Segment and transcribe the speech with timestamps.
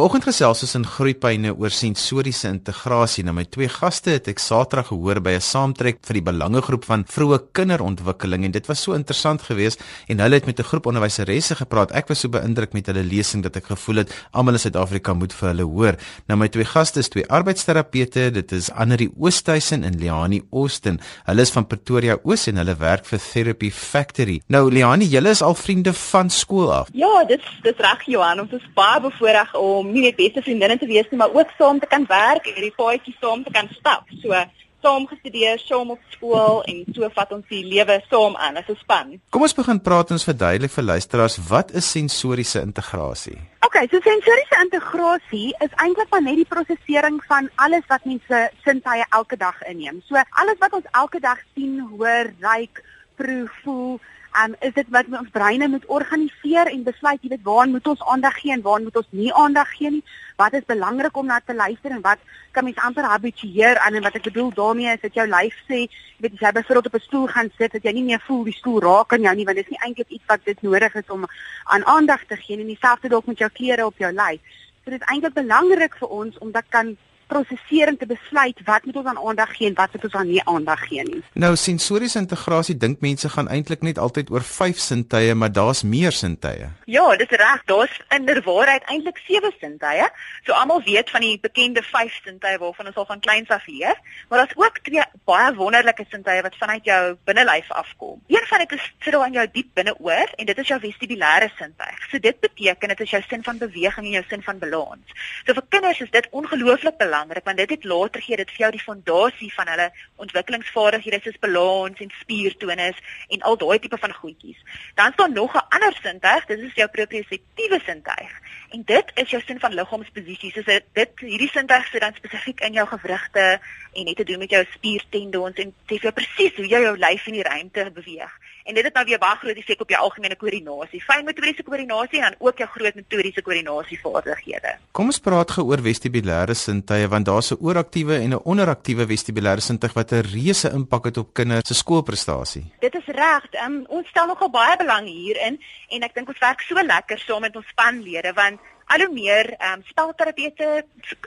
[0.00, 3.20] Vanoggend gesels ons in Groepyne oor sensoriese integrasie.
[3.20, 7.04] Nou my twee gaste het ek Saterdag gehoor by 'n saamtrek vir die belangegroep van
[7.04, 11.54] vroeë kinderontwikkeling en dit was so interessant geweest en hulle het met 'n groep onderwyseresse
[11.54, 11.92] gepraat.
[11.92, 15.34] Ek was so beïndruk met hulle lesing dat ek gevoel het almal in Suid-Afrika moet
[15.34, 15.94] vir hulle hoor.
[16.28, 18.30] Nou my twee gaste is twee arbeidsterapeute.
[18.30, 20.98] Dit is Annelie Oosthuizen en Liani Austin.
[21.26, 24.40] Hulle is van Pretoria Oos en hulle werk vir Therapy Factory.
[24.48, 26.88] Nou Liani, julle is al vriende van skool af.
[26.92, 28.40] Ja, dit dis reg Johan.
[28.40, 31.80] Ons is baie bevoorreg om nie net beste vriendinne te wees nie, maar ook saam
[31.80, 34.08] te kan werk en hierdie paadjie saam te kan stap.
[34.22, 34.34] So
[34.80, 38.78] saam gestudeer, saam op skool en so vat ons die lewe saam aan as 'n
[38.80, 39.20] span.
[39.30, 43.38] Kom ons begin praat ons verduidelik vir luisteraars wat is sensoriese integrasie?
[43.66, 49.04] OK, so sensoriese integrasie is eintlik maar net die prosesering van alles wat mense sintuie
[49.10, 50.02] elke dag inneem.
[50.08, 52.82] So alles wat ons elke dag sien, hoor, ruik,
[53.16, 54.00] proe, voel,
[54.38, 58.02] um, is dit wat ons breine moet organiseer en besluit jy weet waar moet ons
[58.12, 60.02] aandag gee en waar moet ons nie aandag gee nie?
[60.36, 63.98] Wat is belangrik om na te luister en wat kan mens amper habitueer aan?
[63.98, 66.86] En wat ek bedoel daarmee is dat jou lyf sê jy weet as jy byvoorbeeld
[66.92, 69.34] op 'n stoel gaan sit dat jy nie meer voel die stoel raak aan jou
[69.34, 71.26] nie want dit is nie eintlik iets wat dit nodig is om
[71.64, 72.74] aan aandag te gee nie.
[72.74, 74.40] Dieselfde dalk met jou klere op jou lyf.
[74.84, 76.96] So dit is eintlik belangrik vir ons om dat kan
[77.30, 80.42] prosesering te besluit wat moet ons aan aandag gee en wat moet ons aan nie
[80.52, 81.22] aandag gee nie.
[81.44, 86.14] Nou sensoriese integrasie dink mense gaan eintlik net altyd oor vyf sintuie, maar daar's meer
[86.16, 86.70] sintuie.
[86.90, 90.08] Ja, dis reg, daar's inderwaarheid eintlik sewe sintuie.
[90.46, 93.98] So almal weet van die bekende vyf sintuie waarvan ons al van kleins af leer,
[94.28, 98.18] maar daar's ook twee baie wonderlike sintuie wat vanuit jou binnelyf afkom.
[98.26, 101.50] Een van dit is sit daar in jou diep binneoor en dit is jou vestibulêre
[101.58, 102.02] sintuig.
[102.10, 105.18] So dit beteken dit is jou sin van beweging en jou sin van balans.
[105.46, 108.62] So vir kinders is dit ongelooflik belangrik belangrik want dit het later gee dit vir
[108.64, 114.14] jou die fondasie van hulle ontwikkelingsvaardighede soos balans en spiertonus en al daai tipe van
[114.14, 114.60] goedjies.
[114.94, 118.32] Dan staan nog 'n ander sintuig, dit is jou proprioseptiewe sintuig.
[118.70, 120.52] En dit is jou sin van liggaamsposisie.
[120.54, 123.46] So dit hierdie sintuig sit dan spesifiek in jou gewrigte
[123.92, 126.94] en het te doen met jou spiertendons en sê vir jou presies hoe jy jou
[126.98, 128.36] lyf in die ruimte beweeg.
[128.70, 132.20] En dit het nou weer baie groot effek op jou algemene koördinasie, fyn motoriese koördinasie
[132.22, 134.76] en ook jou groot motoriese koördinasievaardighede.
[134.94, 139.60] Kom ons praat gou oor vestibulêre sintuie want daar's 'n ooraktiewe en 'n onderaktiewe vestibulêre
[139.60, 142.64] sintuig wat 'n reuse impak het op kinders se skoolprestasie.
[142.78, 143.44] Dit is reg.
[143.66, 145.58] Um, ons stel nogal baie belang hierin
[145.88, 148.59] en ek dink ons werk so lekker saam met ons spanlede want
[148.92, 150.84] al hoe meer ehm um, spelterapeute,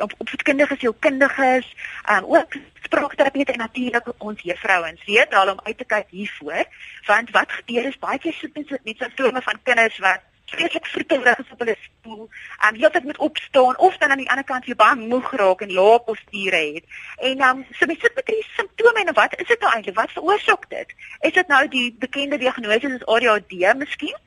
[0.08, 1.68] opvoedkundiges, sielkundiges,
[2.06, 6.66] ehm um, ook spraakterapeute en natuurlik ons juffrouens weet al om uit te kyk hiervoor
[7.06, 10.22] want wat gebeur is baie keer soek mense met simptome van kinders wat
[10.54, 12.28] vreeslik vertoerig is op hulle stoel
[12.68, 15.74] en heeltyd moet opstaan of dan aan die ander kant weer baie moeg raak en
[15.74, 16.86] lae posture het.
[17.18, 19.96] En dan um, so mense sit met hierdie simptome en wat is dit nou eintlik?
[19.96, 20.94] Wat veroorsaak dit?
[21.20, 24.20] Is dit nou die bekende diagnose soos ADHD miskien?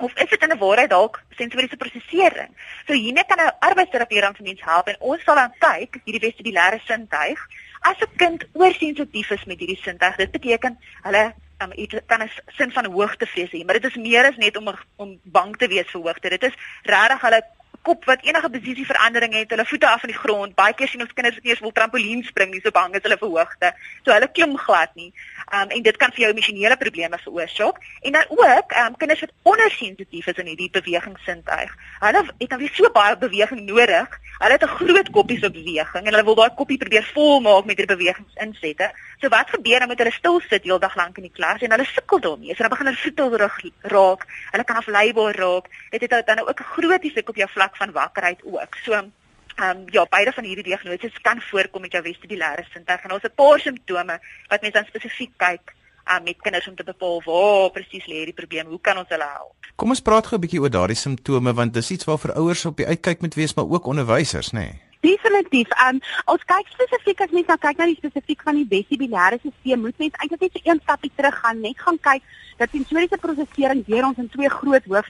[0.00, 2.52] Of is dit in 'n waarheid dalk sensoriese prosesering?
[2.86, 6.24] So hiernet kan 'n arbeidsterapeut dan vir mense help en ons sal dan kyk hierdie
[6.26, 7.38] vestibulêre sintuig.
[7.80, 12.30] As 'n kind oorsensitief is met hierdie sintuig, dit beteken hulle um, iets kan 'n
[12.46, 15.90] sin van hoogtevrees hê, maar dit is meer as net om om bang te wees
[15.90, 16.28] vir hoogte.
[16.28, 17.42] Dit is regtig hulle
[17.82, 20.54] kop wat enige posisie verandering het, hulle voete af van die grond.
[20.54, 23.18] Baie keer sien ons kinders nie eens wil trampolien spring nie, so bang is hulle
[23.20, 23.72] vir hoogte.
[24.04, 25.12] So hulle klim glad nie.
[25.50, 27.78] Um en dit kan vir jou emosionele probleme veroorsaak.
[28.00, 31.74] En dan ook um kinders wat ondersensitief is in hierdie bewegingssintuig.
[31.98, 34.18] Hulle het dan weer so baie beweging nodig.
[34.38, 37.76] Hulle het 'n groot koppie se beweging en hulle wil daai koppie probeer volmaak met
[37.76, 38.92] hierdie bewegingsinsette.
[39.20, 41.84] So wat gebeur dan met hulle stil sit heeldag lank in die klas en hulle
[41.84, 42.54] sukkel daarmee.
[42.54, 44.26] So dan begin hulle voetelrig raak.
[44.50, 45.66] Hulle kan afleibaar raak.
[45.90, 48.74] Dit het dan ook 'n groot effek op jou vlak van wakkerheid ook.
[48.84, 49.10] So
[49.60, 53.22] ehm um, ja, beide van hierdie diagnoses kan voorkom met jou vestibulêre sintuig en ons
[53.22, 54.16] het 'n paar simptome
[54.48, 55.74] wat mense dan spesifiek kyk
[56.12, 59.28] um, met kinders om te bepaal waar presies lê die probleem, hoe kan ons hulle
[59.36, 59.54] help?
[59.76, 62.76] Kom ons praat gou 'n bietjie oor daardie simptome want dis iets waarvoor ouers op
[62.76, 64.58] die uitkyk moet wees, maar ook onderwysers, nê?
[64.58, 64.80] Nee.
[65.00, 65.68] Definitief.
[65.88, 69.78] Um ons kyk spesifiek as mens nou kyk na die spesifiek van die vestibulêre stelsel,
[69.80, 72.22] moet mens eintlik net so een stapie terug gaan, net gaan kyk
[72.60, 75.08] dat sensoriese prosesering deur ons in twee groot hoof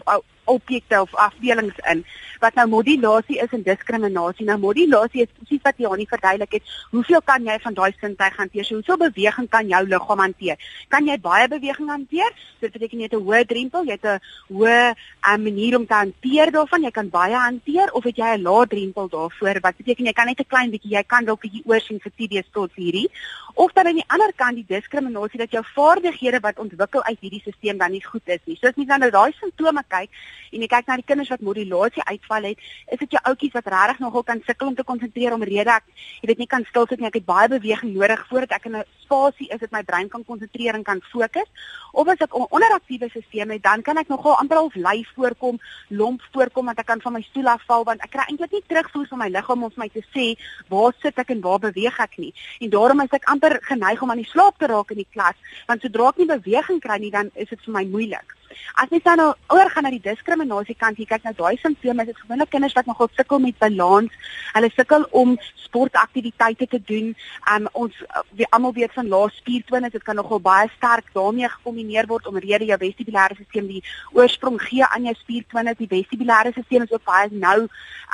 [0.50, 2.04] objekte of afdelings in
[2.40, 4.46] wat nou modulasie is en diskriminasie.
[4.48, 6.70] Nou modulasie is presies wat Janie verduidelik het.
[6.94, 8.64] Hoeveel kan jy van daai sintuig hanteer?
[8.64, 10.70] So, hoeveel beweging kan jou liggaam hanteer?
[10.88, 12.32] Kan jy baie beweging hanteer?
[12.56, 14.20] So, dit beteken jy het 'n hoë drempel, jy het 'n
[14.54, 14.94] hoë
[15.34, 16.82] um, manier om te hanteer daarvan.
[16.82, 19.60] Jy kan baie hanteer of het jy 'n lae drempel daarvoor?
[19.60, 22.48] Wat beteken jy kan net 'n klein bietjie, jy kan dalk bietjie oorsien vir TDS
[22.52, 23.10] tot hierdie.
[23.54, 27.39] Of dan aan die ander kant die diskriminasie dat jou vaardighede wat ontwikkel uit hierdie
[27.40, 28.56] stelsel dan nie goed is nie.
[28.60, 30.10] So as jy nou daai simptome kyk,
[30.52, 32.58] en jy kyk na die kinders wat modulasie uitval het,
[32.92, 35.84] is dit jou ouetjies wat regtig nogal kan sukkel om te konsentreer om rede ek
[36.20, 38.76] jy weet nie kan stil sit nie, ek het baie beweging nodig voordat ek in
[38.76, 41.48] 'n spasie is dat my brein kan konsentreer en kan fokus.
[41.92, 45.58] Of as ek 'n onderaktiewe stelsel het, dan kan ek nogal amper half lui voorkom,
[45.88, 49.06] lomp voorkom dat ek kan van my stoel afval want ek kry eintlik nie terugvoer
[49.06, 50.38] van my liggaam om vir my te sê
[50.68, 52.34] waar sit ek en waar beweeg ek nie.
[52.60, 55.36] En daarom is ek amper geneig om aan die slaap te raak in die klas,
[55.66, 58.36] want sodra ek nie beweging kry nie, dan is dit vir my moeilik.
[58.74, 62.22] As mens nou oorgaan na die diskriminasie kant, jy kyk nou daai simptome, dit is
[62.22, 64.12] gewoonlik kinders wat nogal sukkel met balans.
[64.54, 65.36] Hulle sukkel om
[65.70, 67.12] sportaktiwiteite te doen.
[67.54, 67.94] Um ons
[68.38, 72.66] wie almal weet van lae spiertonus, dit kan nogal baie sterk daarmee gekombineer word omrede
[72.66, 73.84] jou vestibulêre stelsel die
[74.16, 75.78] oorsprong gee aan jou spiertonus.
[75.78, 77.68] Die vestibulêre stelsel is ook baie nou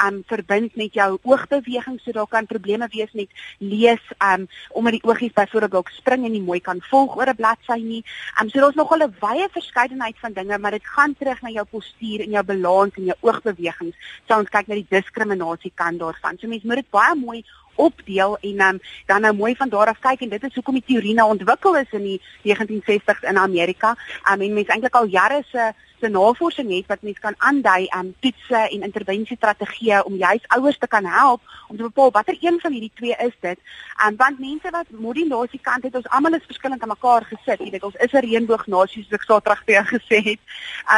[0.05, 5.05] um verbind met jou oogbeweging, so daar kan probleme wees met lees um omdat die
[5.09, 8.05] oogies byvoorbeeld dalk spring en nie mooi kan volg oor 'n bladsy nie.
[8.41, 11.67] Um so daar's nogal 'n wye verskeidenheid van dinge, maar dit gaan terug na jou
[11.71, 14.11] postuur en jou balans en jou oogbewegings.
[14.27, 16.41] So ons kyk na die diskriminasie kant daarvan.
[16.41, 17.45] So mense moet dit baie mooi
[17.77, 20.87] opdeel en um, dan nou mooi van daar af kyk en dit is hoekom die
[20.87, 23.93] teorie nou ontwikkel is in die 1960s in Amerika.
[24.25, 28.07] Um, en mense eintlik al jare se se navorsing het wat mense kan aandui aan
[28.07, 32.61] um, toetse en intervensiestrategieë om juis ouers te kan help om te bepaal watter een
[32.61, 33.59] van hierdie twee is dit.
[34.07, 37.61] Um, want mense wat modulasie kant het, ons almal is verskillend aan mekaar gesit.
[37.61, 40.41] Jy weet, ons is 'n reënboog nasie soos ek Saterdag weer gesê het.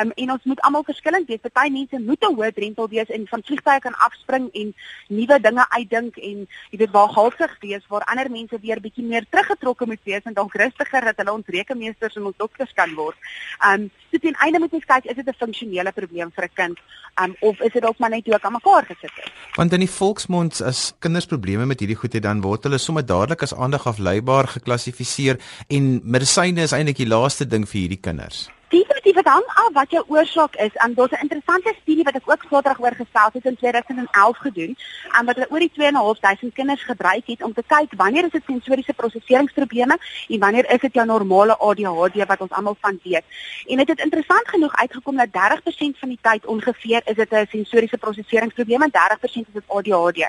[0.01, 1.41] Um, en ons moet almal verskillend wees.
[1.53, 4.75] Party mense moet 'n hoë drempel wees en van vliegtye kan afspring en
[5.09, 9.25] nuwe dinge uitdink en jy weet waar halsig wees waar ander mense weer bietjie meer
[9.31, 13.17] teruggetrokke moet wees en dalk rustiger dat hulle ons rekenmeesters en ons dokters kan word.
[13.65, 16.79] Um, so teen einde moet jy kyk, is dit 'n funksionele probleem vir 'n kind
[17.23, 19.31] um, of is dit dalk maar net ek aan mekaar gesit het?
[19.57, 23.07] Want in die volksmond as kinders probleme met hierdie goed het, dan word hulle sommer
[23.07, 28.49] dadelik as aandag afleibaar geklassifiseer en medisyne is eintlik die laaste ding vir hierdie kinders.
[28.69, 30.75] Definitief dit hang af wat jou oorsaak is.
[30.75, 34.77] En daar's 'n interessante studie wat ek ook Saterdag oor gestel het in 2011 gedoen,
[35.19, 38.43] en wat hulle oor die 2.500 kinders gebruik het om te kyk wanneer is dit
[38.47, 39.99] sensoriese prosesseringsprobleme
[40.29, 43.25] en wanneer is dit jou normale ADHD wat ons almal van weet.
[43.67, 47.31] En dit het, het interessant genoeg uitgekom dat 30% van die tyd ongeveer is dit
[47.31, 50.21] 'n sensoriese prosesseringsprobleem en 30% is dit ADHD.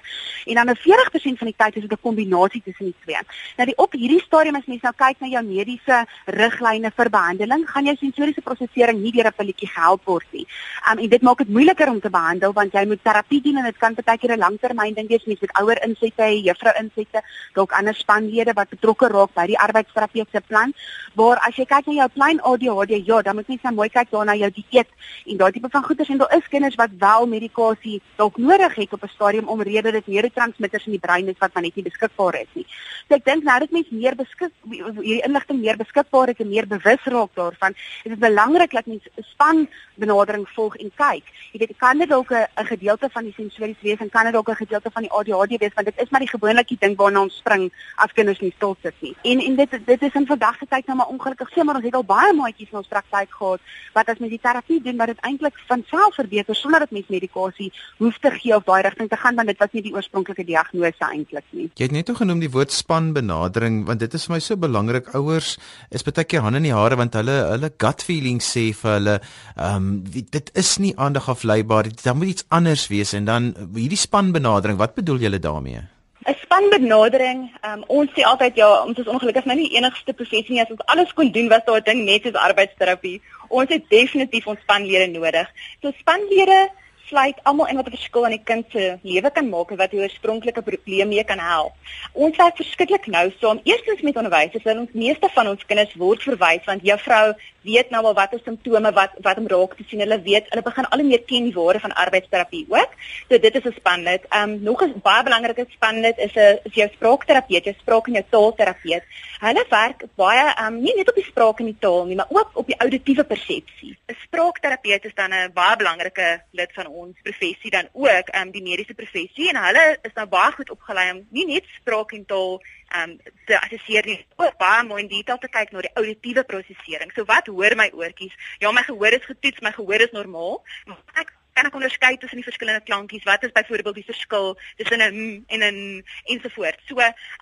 [0.45, 3.21] En dan 'n 40% van die tyd is dit 'n kombinasie tussen die twee.
[3.57, 7.69] Nou die op hierdie stadium as mens nou kyk na jou mediese riglyne vir behandeling,
[7.69, 10.45] gaan jy sensoriese motoriese prosesering nie deur 'n pilletjie gehelp word nie.
[10.91, 13.63] Um en dit maak dit moeiliker om te behandel want jy moet terapie doen en
[13.63, 17.21] dit kan baie keer 'n langtermyn ding wees met ouer insette, juffrou insette,
[17.53, 20.73] dalk ander spanlede wat betrokke raak by die arbeidsterapeut se plan.
[21.15, 24.11] Waar as jy kyk na jou klein ADHD, ja, dan moet net nou mooi kyk
[24.11, 24.87] daarna jou dieet
[25.25, 28.93] en daai tipe van goeders en daar is kinders wat wel medikasie dalk nodig het
[28.93, 32.35] op 'n stadium omrede dit neurotransmitters in die brein is wat maar net nie beskikbaar
[32.35, 32.65] is nie.
[33.07, 36.67] So ek dink nou dat mense meer beskik hierdie inligting meer beskikbaar het en meer
[36.67, 41.25] bewus raak daarvan, is dit belangrik dat mens 'n span benadering volg en kyk.
[41.51, 44.49] Jy weet, kan dit dalk 'n gedeelte van die sensories wees en kan dit dalk
[44.49, 47.37] 'n gedeelte van die ADHD wees want dit is maar die gewoonlike ding waarna ons
[47.37, 49.15] spring as kinders nie stil sit nie.
[49.23, 51.85] En en dit dit is in vandag se tyd nou maar ongelukkig sê maar ons
[51.85, 53.59] het al baie maatjies in ons praktyk gehad
[53.93, 57.07] wat as mens die terapie doen wat dit eintlik van self verbeter sonder dat mens
[57.07, 60.45] medikasie hoef te gee of daai rigting te gaan want dit was nie die oorspronklike
[60.45, 61.69] diagnose eintlik nie.
[61.75, 65.13] Jy het net genoem die woord span benadering want dit is vir my so belangrik.
[65.15, 65.57] Ouers
[65.89, 69.15] is baie keer hande in die hare want hulle hulle gut feeling sê vir hulle
[69.19, 69.87] ehm um,
[70.35, 74.97] dit is nie aandag afleibaar dan moet iets anders wees en dan hierdie spanbenadering wat
[74.99, 75.81] bedoel julle daarmee
[76.29, 77.39] 'n spanbenadering
[77.69, 80.73] um, ons sê altyd ja ons is ongelukkig nou nie die enigste professie nie as
[80.75, 84.61] ons alles kon doen was daar 'n ding net soos arbeidsterapie ons het definitief ons
[84.65, 85.47] spanlede nodig
[85.81, 86.61] so spanlede
[87.09, 89.91] sluit almal in wat 'n verskil in die kind se lewe kan maak en wat
[89.91, 91.73] die oorspronklike probleem mee kan help.
[92.13, 93.59] Ons werk verskriklik nou saam.
[93.63, 98.03] Eerstens met onderwysers, want ons meeste van ons kinders word verwys want juffrou weet nou
[98.05, 99.99] al wat is simptome wat wat om raak te sien.
[99.99, 102.91] Hulle weet, hulle begin al meer ken die waarde van arbeidsterapie ook.
[103.29, 104.23] So dit is 'n spanlid.
[104.29, 108.13] Ehm um, nog 'n baie belangrike spanlid is 'n is jou spraakterapeut, jou spraak en
[108.13, 109.03] jou taalterapeut.
[109.39, 112.29] Hulle werk baie ehm um, nie net op die spraak en die taal nie, maar
[112.29, 113.97] ook op die auditiewe persepsie.
[114.07, 118.61] 'n Spraakterapeut is dan 'n baie belangrike lid van ons professie dan ook um, die
[118.61, 122.61] mediese professie en hulle is nou baie goed opgelei om nie net spraak en taal
[122.97, 127.11] um, te assesseer nie, ook baie mooi in detail te kyk na die auditiewe prosesering.
[127.15, 128.35] So wat hoor my oortjies?
[128.63, 130.61] Ja, my gehoor is getoets, my gehoor is normaal.
[130.89, 133.25] Maar ek kan ek onderskei tussen die verskillende klankies.
[133.27, 136.87] Wat is byvoorbeeld die verskil tussen 'n hm en 'n ensovoorts.
[136.87, 136.95] So,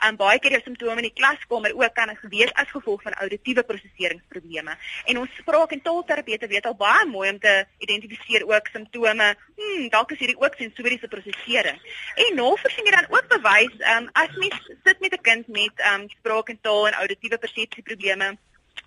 [0.05, 3.63] um, baie keer jou simptome in die klaskamer ook kan gewees as gevolg van auditiewe
[3.63, 4.73] prosesseringsprobleme.
[5.05, 9.35] En ons spraak en taalterapeute weet al baie mooi om te identifiseer ook simptome.
[9.55, 11.77] Hm, dalk is hierdie ook sensoriese prosesering.
[12.15, 16.09] En navorsing het dan ook bewys, um, as mens sit met 'n kind met um,
[16.09, 18.37] spraak en taal en auditiewe persepsieprobleme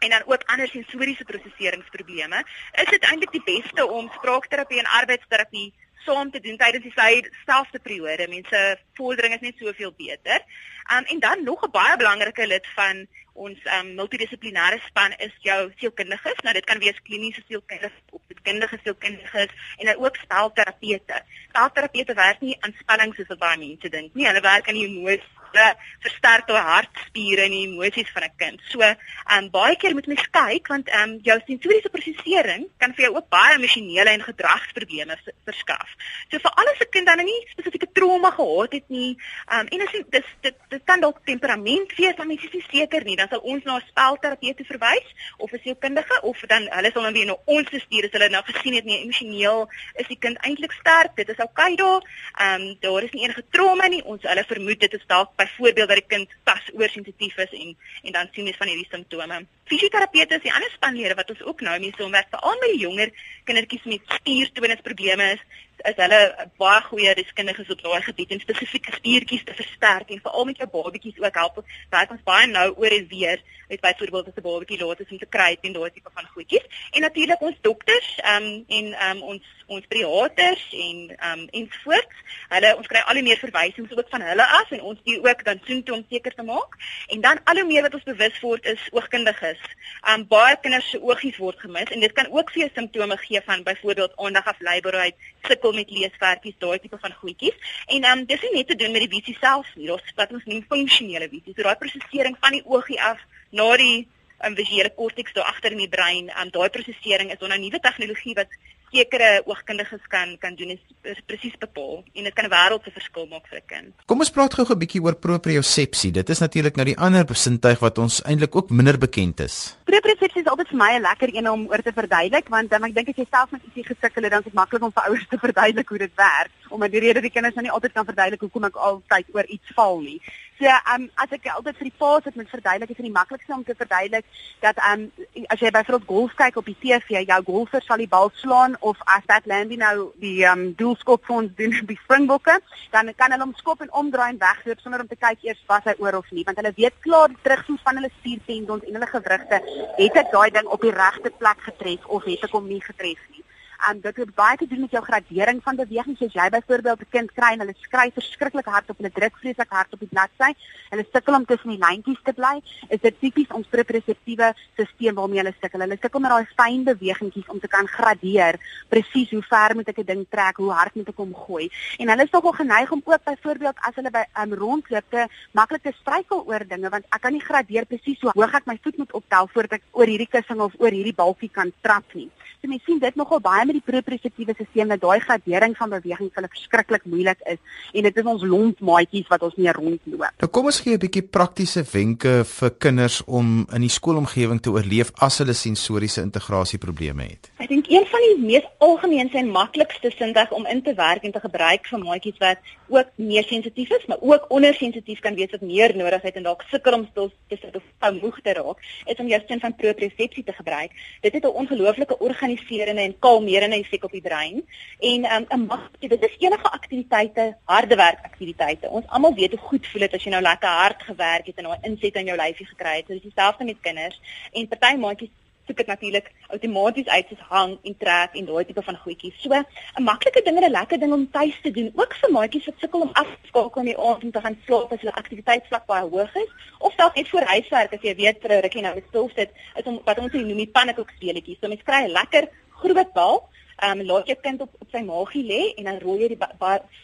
[0.01, 5.69] en dan ook ander sensoriese prosesseringsprobleme, is dit eintlik die beste om spraakterapie en arbeidsterapie
[6.05, 8.29] saam te doen tydens die selfde periode.
[8.29, 8.61] Mense
[8.99, 10.45] vordering is net soveel beter.
[10.93, 15.73] Um, en dan nog 'n baie belangrike lid van ons um, multidissiplinêre span is jou
[15.77, 16.41] sielkundiges.
[16.43, 21.23] Nou dit kan wees kliniese sielkundiges of kundige sielkundiges en dan ook spelterapeute.
[21.49, 24.27] Spelterapeute werk nie aan spelling soos wat baie mense dink nie.
[24.27, 28.61] Hulle werk aan die emosie hulle versterk daai hartspiere en die emosies van 'n kind.
[28.71, 28.97] So, ehm
[29.37, 33.15] um, baie keer moet mens kyk want ehm um, jou sensoriese prosesering kan vir jou
[33.17, 35.89] ook baie emosionele en gedragsprobleme verskaf.
[36.31, 39.17] So vir alles 'n kind dan nie spesifieke trauma gehad het nie.
[39.49, 40.07] Ehm um, en as dit
[40.41, 43.77] dit dit kan dalk temperament wees, dan is jy seker nie, dan sal ons na
[43.77, 48.05] 'n spelterapeut verwys of 'n sielkundige of dan hulle sal dan weer na ons stuur
[48.05, 51.17] as hulle nou gesien het nie emosioneel is die kind eintlik sterk.
[51.17, 52.03] Dit is oukei okay daar.
[52.39, 54.03] Ehm um, daar is nie enige trauma nie.
[54.05, 58.13] Ons hulle vermoed dit is dalk byvoorbeeld dat die kind tas oorsensitief is en en
[58.13, 59.47] dan sien mens van hierdie simptome.
[59.71, 62.81] Fisioterapeute is die ander spanlede wat ons ook nou mee so werk, veral met die
[62.83, 63.13] jonger
[63.47, 65.45] kindertjies met spiertonusprobleme is,
[65.89, 66.19] is hulle
[66.61, 70.69] baie goeie deskundiges op daai gebied en spesifieke spiertjies te versterk en veral met jou
[70.75, 71.63] babatjies ook help.
[71.95, 75.19] Werk ons baie nou oor en weer met byvoorbeeld as 'n babatjie laat is om
[75.19, 76.67] te kry en daai tipe van goedjies.
[76.91, 81.49] En natuurlik ons dokters ehm um, en ehm um, ons ons pediaters en ehm um,
[81.51, 82.17] ensovoorts.
[82.49, 85.45] Hulle ons kry al hoe meer verwysings ook van hulle af en ons stuur ook
[85.45, 86.77] dan soontoe om seker te maak.
[87.07, 89.60] En dan al hoe meer wat ons bewus word is oogkundiges.
[90.01, 93.17] Ehm um, baie kinders se oogies word gemis en dit kan ook vir jou simptome
[93.21, 95.17] gee van byvoorbeeld aandagafleibaarheid,
[95.49, 97.75] sukkel met leesverkies, daai tipe van goedjies.
[97.87, 100.33] En ehm um, dis nie net te doen met die visie self nie, daar's wat
[100.33, 101.53] ons noem funksionele visie.
[101.57, 104.09] So daai prosesering van die oogie af na die
[104.47, 108.39] um, visuele korteks daar agter in die brein, um, daai prosesering is onder nuwe tegnologie
[108.41, 112.91] wat sekere oogkundiges kan kan doen is, presies bepaal en dit kan 'n wêreld se
[112.91, 113.93] verskil maak vir 'n kind.
[114.07, 116.13] Kom ons praat gou 'n bietjie oor propriosepsie.
[116.13, 119.77] Dit is natuurlik nou die ander sintuig wat ons eintlik ook minder bekend is.
[119.85, 122.95] Propriosepsie is altyd vir my 'n lekker een om oor te verduidelik want um, ek
[122.95, 125.27] dink as jy self met ietsie gesukkel het dan is dit maklik om vir ouers
[125.29, 128.41] te verduidelik hoe dit werk omdat die rede die kinders nou nie altyd kan verduidelik
[128.41, 130.21] hoekom ek altyd oor iets val nie.
[130.61, 133.15] So, ehm um, as ek altyd vir die paas het met verduidelik, is dit die
[133.15, 134.27] maklikste om te verduidelik
[134.61, 138.11] dat ehm um, as jy byvoorbeeld golf kyk op die TV, jou golfer sal die
[138.17, 141.97] bal slaan of as dat Landy nou die ehm um, doelskop vir ons doen by
[142.03, 142.59] Springbokke,
[142.93, 145.89] dan kan hulle hom skop en omdraai en wegloop sonder om te kyk eers was
[145.89, 149.13] hy oor of nie, want hulle weet klaar die terugvoer van hulle spiertendons en hulle
[149.17, 149.65] gewrigte,
[149.97, 153.25] het ek daai ding op die regte plek getref of het ek hom nie getref
[153.33, 153.41] nie
[153.89, 156.17] um, dit het baie te doen met jou gradering van beweging.
[156.21, 159.71] As jy byvoorbeeld 'n kind kry en hulle skryf verskriklik hard op hulle druk vreeslik
[159.71, 160.53] hard op die bladsy,
[160.91, 165.39] hulle sukkel om tussen die lyntjies te bly, is dit tipies ons proprioseptiewe stelsel waarmee
[165.43, 165.81] hulle sukkel.
[165.81, 168.59] Hulle sukkel met daai fyn bewegingkies om te kan gradeer
[168.89, 171.71] presies hoe ver moet ek 'n ding trek, hoe hard moet ek hom gooi.
[171.99, 175.83] En hulle is nogal geneig om ook byvoorbeeld as hulle by um, rondloop te maklik
[175.83, 178.97] te struikel oor dinge want ek kan nie gradeer presies hoe hoog ek my voet
[178.99, 182.31] moet optel voordat ek oor hierdie kussing of oor hierdie balkie kan trap nie.
[182.61, 186.31] So mense sien dit nogal baie met die proprioseptiewe stelsel dat daai gradering van beweging
[186.31, 187.59] vir hulle verskriklik moeilik is
[187.95, 190.35] en dit is ons lontmaatjies wat ons mee rondloop.
[190.43, 194.71] Nou kom ons gee 'n bietjie praktiese wenke vir kinders om in die skoolomgewing te
[194.71, 197.51] oorleef as hulle sensoriese integrasieprobleme het.
[197.59, 201.33] Ek dink een van die mees algemeenste en maklikste sintuig om in te werk en
[201.33, 202.59] te gebruik vir maatjies wat
[202.89, 206.63] ook meer sensitief is, maar ook ondersensitief kan wees wat meer nodig het en dalk
[206.71, 207.83] sukkel om stil te sit of
[208.21, 210.91] moeg te raak, is om jou sin van propriosepsie te gebruik.
[211.21, 213.19] Dit het 'n ongelooflike organiserende en
[213.61, 214.67] kalmerende effek op die brein.
[214.99, 218.89] En um, 'n mag dit is enige aktiwiteite, harde werk aktiwiteite.
[218.89, 221.65] Ons almal weet hoe goed voel dit as jy nou lekker hard gewerk het en
[221.65, 223.07] daai inset in jou lyfie gekry het.
[223.07, 224.21] So dis dieselfde met kinders
[224.53, 225.31] en party maatjies
[225.77, 229.41] dit natuurlik outomaties uit soos hang en trek en daai tipe van goedjies.
[229.43, 232.65] So 'n maklike ding en 'n lekker ding om tuis te doen, ook vir maatjies
[232.65, 235.15] wat sukkel om af te skakel in die aand om te gaan slaap as hulle
[235.15, 238.83] aktiwiteitsvlak baie hoog is, of selfs net vir huiswerk as jy weet vir 'n rukkie
[238.83, 241.59] nou met stof sit, is om wat ons noem die pannekoek speletjies.
[241.61, 242.49] So mens kry 'n lekker
[242.81, 243.49] groot bal
[243.81, 246.39] Ehm um, laat jou kind op op sy maagie lê en dan rol jy die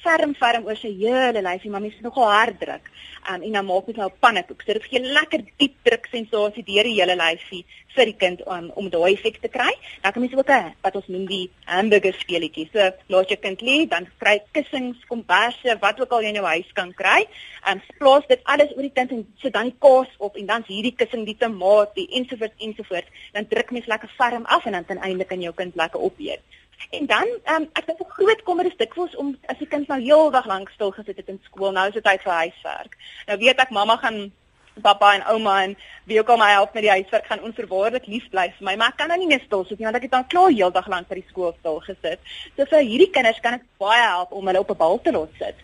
[0.02, 2.90] ferm ferm oor sy hele lyfie, maar mens moet nogal hard druk.
[3.24, 4.62] Ehm um, en dan maak jy nou pannekoek.
[4.62, 7.64] So dit gee lekker diep druk sensasie deur die hele lyfie
[7.96, 9.72] vir die kind um, om daai effek te kry.
[10.02, 12.68] Dan kan mens ook 'n wat ons noem die hamburger speletjie.
[12.72, 16.46] So laat jou kind lê, dan kry kussings, komberse, wat ook al jy in jou
[16.46, 17.26] huis kan kry.
[17.64, 20.46] Ehm um, plaas dit alles oor die kind en sit dan die kaas op en
[20.46, 23.10] dan hierdie kussing, die tomaat, die ensovoorts ensovoorts.
[23.32, 26.40] Dan druk mens lekker ferm af en dan ten einde kan jou kind lekker opeet.
[26.90, 30.00] En dan, um, ek dink 'n groot kommer is dikwels om as die kind nou
[30.00, 32.96] heeldag lank stil gesit het in skool, nou is dit tyd vir huiswerk.
[33.26, 34.32] Nou weet ek mamma gaan
[34.82, 38.28] pappa en ouma en wie ook al my help met die huiswerk gaan onverwaarlik lief
[38.30, 40.16] bly vir my, maar ek kan nou nie meer stil sit nie want ek het
[40.16, 42.20] dan klaar heeldag lank by die skool stil gesit.
[42.56, 45.32] So vir hierdie kinders kan ek baie help om hulle op 'n bal te laat
[45.38, 45.56] sit.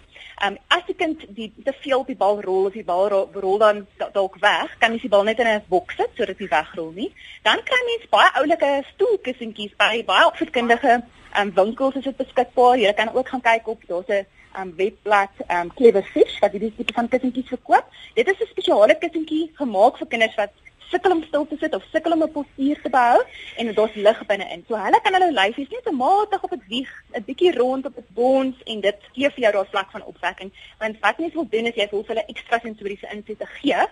[0.42, 3.58] Um, as die kind die te veel op die bal rol of die bal rol
[3.58, 6.90] dan dalk weg, kan jy die bal net in 'n boks sit sodat hy wegrol
[6.92, 7.12] nie.
[7.42, 11.02] Dan kry mens baie oulike stoelkussentjies by baie opvoedkundige
[11.38, 12.78] um, winkels is dit beskikbaar.
[12.78, 14.26] Jy kan ook gaan kyk op daar's 'n
[14.58, 17.86] um, webblad um, Clever Fish wat hierdie tipe van kussentjies verkoop.
[18.14, 20.52] Dit is 'n spesiale kussentjie gemaak vir kinders wat
[20.92, 23.20] sukkel om stil te sit of sukkel om 'n postuur te behou
[23.56, 24.64] en daar's lig binne-in.
[24.68, 28.08] So hulle kan hulle lyfies net automaties op dit wieg, 'n bietjie rond op dit
[28.14, 30.50] bons en dit gee vir jou daai vlak van opwekking.
[30.78, 33.82] Want wat mens wil doen is jy wil hulle ekstra sensoriese insette gee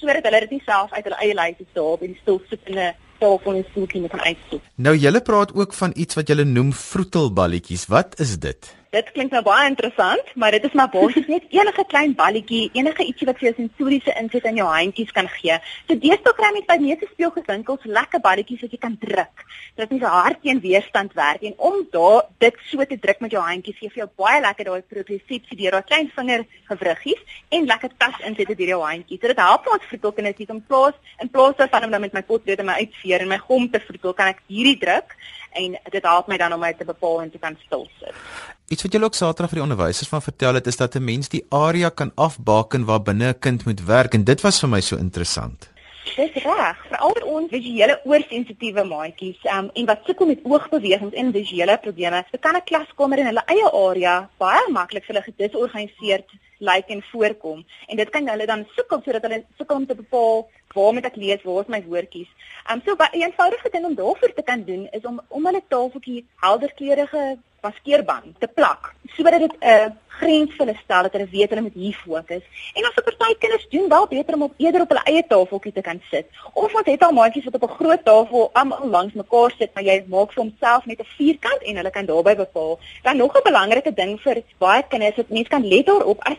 [0.00, 2.78] sodat hulle dit nie self uit hulle eie lyfies daar op en stil sit in
[2.78, 4.62] 'n tafel en stoeltjie kan uitsoek.
[4.74, 7.86] Nou julle praat ook van iets wat julle noem vroetelballetjies.
[7.86, 8.79] Wat is dit?
[8.90, 13.04] Dit klink nou baie interessant, maar dit is maar basies net enige klein balletjie, enige
[13.06, 15.58] ietsie wat vir jou sensoriese inset in jou handjies kan gee.
[15.86, 19.44] So deesdae kry jy by meeste speelgoedwinkels lekker balletjies wat jy kan druk.
[19.78, 23.30] Dit is 'n hard teen weerstand werk en om daar dit so te druk met
[23.30, 27.66] jou handjies gee vir jou baie lekker daai propriosepsie deur daai klein vinger gewriggies en
[27.66, 29.20] lekker tas insette deur jou handjies.
[29.20, 32.22] So dit help ons vertolkende dit in plaas in plaas daarvan om dan met my
[32.22, 35.14] potlood en my uitveer en my gom te vertolk, kan ek hierdie druk
[35.54, 38.58] en dit help my dan om my te bepaal en te kan stil sit.
[38.70, 41.28] Iets wat julle ook Saterdag vir die onderwysers van vertel het is dat 'n mens
[41.28, 44.80] die area kan afbaken waar binne 'n kind moet werk en dit was vir my
[44.80, 45.70] so interessant.
[46.16, 51.78] Dis reg, vir ons visuele oorsensitiewe maatjies, um, en wat sukkel met oogbewegings en visuele
[51.78, 52.24] probleme.
[52.30, 57.02] Dit kan 'n klaskamer in hulle eie area baie maklik vir hulle gedisorganiseerd lyk en
[57.02, 61.04] voorkom en dit kan hulle dan sukkel sodat hulle sukkel om te bepaal waar moet
[61.04, 62.30] ek lees, waar is my woordjies.
[62.68, 65.62] Ehm um, so 'n eenvoudige ding om daarvoor te kan doen is om om hulle
[65.68, 71.52] tafeltjie helderkleurige maskeerband te plak sodat dit 'n grens vir hulle stel dat hulle weet
[71.52, 72.44] hulle moet hier fokus.
[72.74, 75.72] En as 'n party kinders doen wel beter om op eerder op hulle eie tafeltjie
[75.72, 76.26] te kan sit.
[76.52, 79.84] Of ons het al maatjies wat op 'n groot tafel almal langs mekaar sit, maar
[79.84, 82.78] jy maak vir homself net 'n vierkant en hulle kan daarbey bepaal.
[83.02, 86.36] Dan nog 'n belangrike ding vir baie kinders is mense kan let daarop as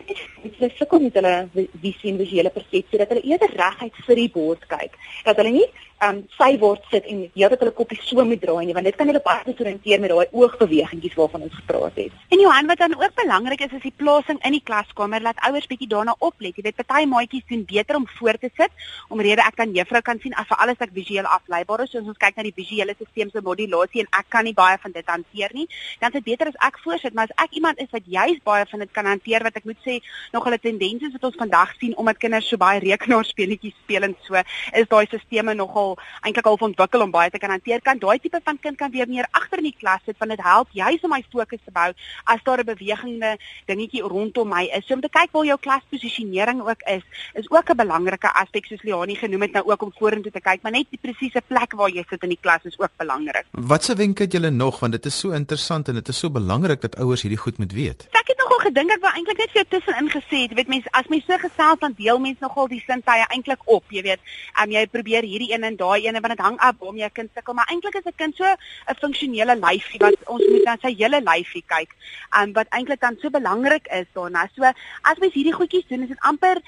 [0.58, 1.48] hulle sukkel met hulle
[1.80, 4.92] visie en visuele persepsie dat hulle eerder reguit vir die bord kyk.
[5.24, 5.68] Dat hulle nie
[6.02, 9.10] um sy word sit en heeltyd hulle koppie so moet draai nie want dit kan
[9.10, 12.16] hulle baie desoriënteer met daai oogbewegingkies waarvan ons gepraat het.
[12.34, 15.68] En Johan wat dan ook belangrik is is die plasing in die klaskamer laat ouers
[15.70, 16.56] bietjie daarna oplet.
[16.56, 18.72] Jy weet party maatjies doen beter om voor te sit
[19.12, 22.18] omrede ek dan juffrou kan sien as vir alles ek visueel afleibaar is soos ons
[22.18, 25.54] kyk na die visuele stelsel se modulasie en ek kan nie baie van dit hanteer
[25.54, 25.66] nie.
[26.00, 28.66] Dan is dit beter as ek voorsit, maar as ek iemand is wat juis baie
[28.70, 29.98] van dit kan hanteer wat ek moet sê
[30.32, 34.38] nog hulle tendense wat ons vandag sien omdat kinders so baie rekenaarspeletjies speel en so
[34.38, 37.80] is daai stelsels nogal eintlik al ontwikkel om baie te kan hanteer.
[37.80, 40.42] Kan daai tipe van kind kan weer meer agter in die klas sit want dit
[40.42, 41.90] help juis om my fokus te bou
[42.24, 43.36] as daar 'n bewegende
[43.66, 44.86] dingetjie rondom my is.
[44.86, 47.02] So om te kyk waar jou klasposisionering ook is,
[47.34, 50.62] is ook 'n belangrike aspek soos Leonie genoem het nou ook om vorentoe te kyk,
[50.62, 53.44] maar net die presiese plek waar jy sit in die klas is ook belangrik.
[53.50, 56.80] Watse wenke het julle nog want dit is so interessant en dit is so belangrik
[56.80, 58.06] dat ouers hierdie goed moet weet.
[58.10, 60.90] Ek het nogal gedink ek wou eintlik net vir jou tussenin gesê, jy weet mense
[60.98, 64.22] as mense so gesels dan deel mense nogal die sintuie eintlik op, jy weet.
[64.62, 67.16] Um, jy probeer hierdie een en daai een want dit hang af waar jy 'n
[67.18, 70.76] kind sukkel, maar eintlik is 'n kind so 'n funksionele lyfie wat ons moet na
[70.82, 71.90] sy hele lyfie kyk.
[72.38, 74.48] Um wat eintlik dan so belangrik is daarna.
[74.54, 74.62] So
[75.02, 76.62] as mens hierdie goedjies doen, is dit amper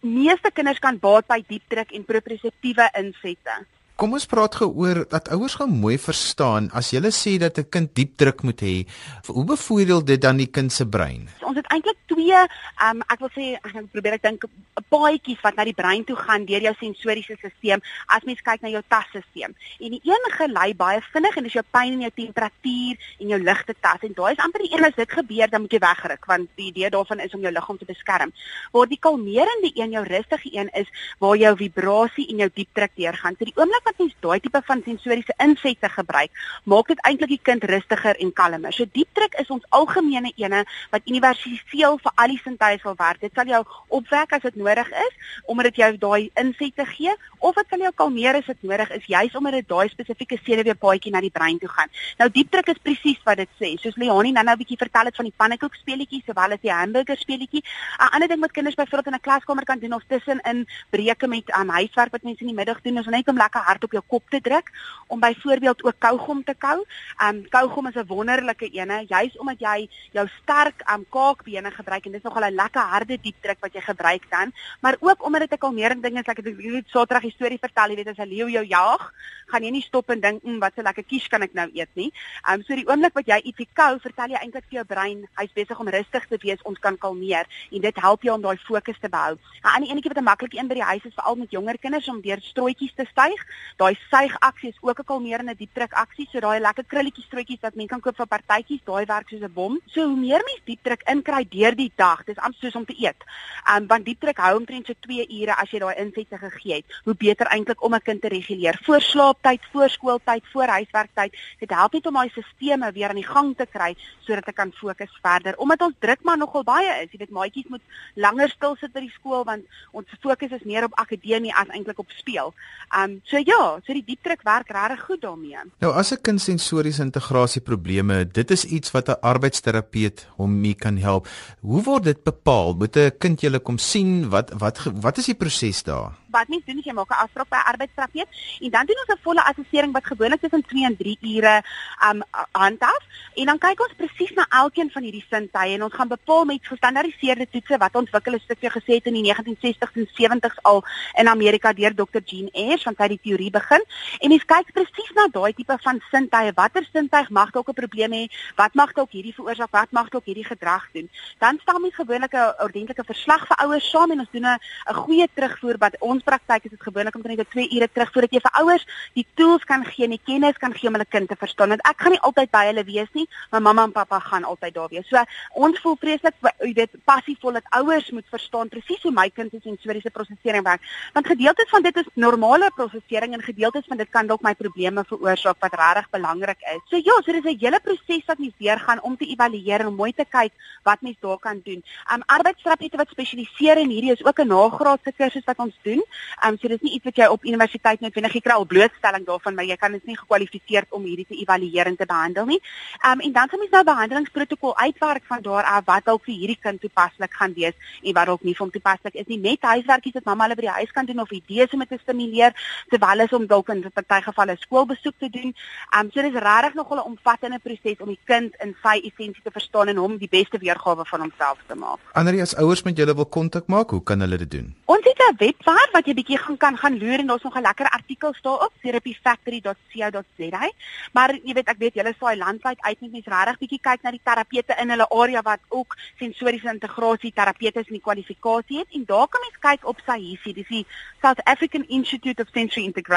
[0.00, 3.66] meeste kinders kan baat by diep druk en proprioseptiewe insette.
[4.00, 7.68] Kom ons praat gou oor dat ouers gou mooi verstaan as jy sê dat 'n
[7.68, 8.86] kind diep druk moet hê,
[9.28, 11.28] hoe bevoordeel dit dan die kind se brein?
[11.44, 12.40] Ons het eintlik twee,
[12.86, 16.04] um, ek wil sê ek gaan probeer ek dink 'n paadjies wat na die brein
[16.04, 19.52] toe gaan deur jou sensoriese stelsel as mens kyk na jou tasstelsel.
[19.84, 23.40] En die een gelei baie vinnig en dis jou pyn en jou temperatuur en jou
[23.42, 26.24] ligte tas en daai is amper die een as dit gebeur dan moet jy wegruk
[26.26, 28.32] want die idee daarvan is om jou liggaam te beskerm.
[28.72, 32.92] Waar die kalmerende een jou rustige een is waar jou vibrasie en jou diep druk
[32.96, 33.36] deurgaan.
[33.36, 36.30] So die oomblik wat mens daai tipe van sensoriese insette gebruik,
[36.64, 38.72] maak dit eintlik die kind rustiger en kalmer.
[38.72, 43.20] So diepdruk is ons algemene ene wat universeel vir al die sintuie sal werk.
[43.24, 43.62] Dit sal jou
[44.00, 45.18] opwek as dit nodig is
[45.50, 49.06] omdat dit jou daai insette gee of dit sal jou kalmeer as dit nodig is,
[49.08, 51.90] juis omdat dit daai spesifieke senuweepaadjie na die brein toe gaan.
[52.20, 53.72] Nou diepdruk is presies wat dit sê.
[53.80, 57.16] Soos Leonie nou-nou 'n bietjie vertel het van die pannekoek speletjie sowel as die hamburger
[57.16, 57.62] speletjie.
[57.98, 61.48] 'n Ander ding wat kinders byvoorbeeld in 'n klaskamer kan doen of tussenin breuke met
[61.56, 64.02] um, huiswerk wat mense in die middag doen, is net om lekker hard op jou
[64.06, 64.70] kop te druk
[65.06, 66.84] om byvoorbeeld ook kaugom te kou.
[67.22, 72.12] Um kaugom is 'n wonderlike ene, juis omdat jy jou sterk um kaakbene gebruik en
[72.12, 75.40] dit is nogal 'n lekker harde diep druk wat jy gebruik dan, maar ook omdat
[75.40, 78.28] dit 'n kalmerende ding is, ek het Saterdag die storie vertel, jy weet as 'n
[78.28, 79.12] leeu jou jag,
[79.46, 81.88] gaan jy nie stop en dink, "Mmm, wat 'n lekker kies kan ek nou eet
[81.94, 82.12] nie."
[82.50, 85.52] Um so die oomblik wat jy ietsie kou, vertel jy eintlik vir jou brein, hy's
[85.52, 88.98] besig om rustig te wees, ons kan kalmeer en dit help jou om daai fokus
[89.00, 89.34] te behou.
[89.34, 92.08] 'n Ander enetjie wat 'n maklike een by die huis is, veral met jonger kinders
[92.08, 93.40] om deur strooitjies te styg.
[93.76, 97.74] Daai suigaksie is ook 'n kalmerende diep druk aksie, so daai lekker krulletjies strootjies wat
[97.74, 99.80] mense kan koop vir partytjies, daai werk soos 'n bom.
[99.86, 102.94] So hoe meer mens diep druk inkry deur die dag, dis amper soos om te
[102.98, 103.20] eet.
[103.68, 106.84] Um want diep druk hou omtrent so 2 ure as jy daai insette gegee het.
[107.04, 111.32] Hoe beter eintlik om 'n kind te reguleer voor slaaptyd, voor skooltyd, voor huiswerktyd.
[111.60, 114.72] Dit help net om daai stelsels weer aan die gang te kry sodat ek kan
[114.72, 115.56] fokus verder.
[115.56, 117.10] Omdat ons druk maar nogal baie is.
[117.12, 117.82] Jy weet maatjies moet
[118.14, 119.64] langer stil sit by die skool want
[119.96, 122.54] ons fokus is meer op akademie as eintlik op speel.
[123.00, 125.64] Um so ja, so die diep druk werk regtig goed daarmee.
[125.80, 130.60] Nou as 'n kind sensoriese integrasie probleme het, dit is iets wat 'n arbeidsterapeut hom
[130.60, 131.28] mee kan help.
[131.60, 132.74] Hoe word dit bepaal?
[132.74, 134.28] Moet 'n kind julle kom sien?
[134.30, 136.12] Wat wat wat is die proses daar?
[136.30, 138.28] wat mens doen is jy maak 'n afspraak by 'n arbeidsterapeut
[138.60, 141.62] en dan doen ons 'n volle assessering wat gewoonlik tussen 2 en 3 ure
[142.08, 143.02] um handhaf
[143.34, 146.66] en dan kyk ons presies na elkeen van hierdie sintuie en ons gaan bepaal met
[146.66, 151.28] gestandaardiseerde toetse wat ontwikkel is stukkie gesê het in die 1960s en 70s al in
[151.28, 152.22] Amerika deur Dr.
[152.24, 153.82] Jean Ayers van tyd die teorie begin.
[154.20, 156.52] En mens kyk presies na daai tipe van sintuie.
[156.56, 158.24] Watter sintuig mag dalk 'n probleem hê?
[158.56, 159.70] Wat mag dalk hierdie veroorsaak?
[159.72, 161.08] Wat mag dalk hierdie gedrag doen?
[161.38, 164.58] Dan stel mens gewoonlik 'n ordentlike verslag vir ouers saam en ons doen 'n
[164.94, 166.70] goeie terugvoer wat ons praktyk is.
[166.70, 170.04] Dit gewoonlik om net 2 ure terug voordat jy vir ouers die tools kan gee
[170.04, 171.68] en die kennis kan gee om hulle kind te verstaan.
[171.68, 174.74] Want ek gaan nie altyd by hulle wees nie maar mamma en pappa gaan altyd
[174.74, 175.08] daar wees.
[175.08, 175.24] So
[175.54, 179.58] ons voel vreeslik jy weet passievol dat ouers moet verstaan presies hoe my kind se
[179.62, 180.82] sensoriese prosesering werk.
[181.12, 185.04] Want gedeeltes van dit is normale prosesering en gedeeltes van dit kan dalk my probleme
[185.04, 186.82] veroorsaak wat regtig belangrik is.
[186.90, 189.94] So ja, so dis 'n hele proses wat mens deur gaan om te evalueer en
[189.94, 191.82] mooi te kyk wat mens daar kan doen.
[192.12, 196.02] Um arbeidsterapeute wat spesialiseer in hierdie is ook 'n nagraadse kursus wat ons doen.
[196.42, 199.54] Ehm um, so dis nie iets wat jy op universiteit noodwendig kry al blootstelling daarvan,
[199.54, 202.60] maar jy kan dit nie gekwalifiseer om hierdie te evalueer en te behandel nie.
[203.04, 206.34] Ehm um, en dan sal mens nou behandelingsprotokol uitwerk van daar af wat dalk vir
[206.34, 209.38] hierdie kind toepaslik gaan wees en wat dalk nie vir hom toepaslik is nie.
[209.38, 212.54] Met huiswerkies wat mamma hulle by die huis kan doen of idees om te stimuleer
[212.90, 215.54] terwyl is om dalk in party gevalle skoolbesoek te doen.
[215.90, 219.42] Ehm um, so dis regtig nog 'n omvattende proses om die kind in sy essensie
[219.42, 221.98] te verstaan en hom die beste weergawe van homself te maak.
[222.12, 224.74] Anderie as ouers met julle wil kontak maak, hoe kan hulle dit doen?
[224.84, 227.62] Ons het 'n webwerf wat jy bietjie gaan kan gaan loer en daar's nog 'n
[227.62, 230.70] lekker artikel daarop therapyfactory.co.za.
[231.12, 234.10] Maar jy weet ek weet julle saai landwyd uit net mens regtig bietjie kyk na
[234.10, 239.04] die terapeute in hulle area wat ook sensoriese integrasie terapeute in die kwalifikasie het en
[239.04, 240.86] daar kan mens kyk op sy hierdie dis die
[241.22, 243.09] South African Institute of Sensory Integration.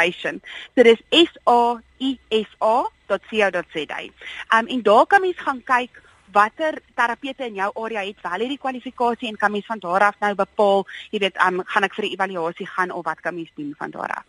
[0.75, 4.01] So dis S A I S A.co.za.
[4.57, 6.01] Um en daar kan mens gaan kyk
[6.33, 10.19] watter terapeute in jou area het wel hierdie kwalifikasie en kan mens van daar af
[10.19, 13.51] nou bepaal, jy weet, um, gaan ek vir 'n evaluasie gaan of wat kan mens
[13.55, 14.25] doen van daar af.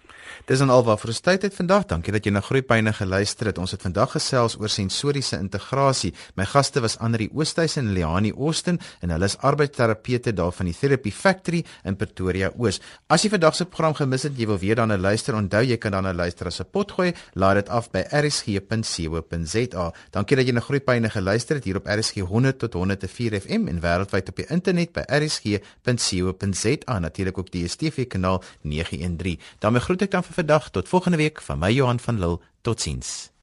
[0.46, 1.86] Dis dan alwaar vir ons tyd het vandag.
[1.86, 3.58] Dankie dat jy na Groepyne geluister het.
[3.58, 6.14] Ons het vandag gesels oor sensoriese integrasie.
[6.36, 10.74] My gaste was Anri Oosthuizen en Leani Austin en hulle is arbeidsterapeute daar van die
[10.74, 12.80] Therapy Factory in Pretoria Oos.
[13.08, 15.92] As jy vandag se program gemis het, jy wil weer daarna luister, onthou jy kan
[15.92, 17.14] daarna luister as 'n potgooi.
[17.34, 19.92] Laai dit af by rsg.co.za.
[20.10, 23.80] Dankie dat jy na Groepyne geluister het hier op RSG 100 tot 104 FM en
[23.80, 29.40] wêreldwyd op die internet by rsg.co.za natuurlik ook die DStv kanaal 913.
[29.58, 33.33] daarmee groet ek dan vir vandag tot volgende week van my Johan van Lille totsiens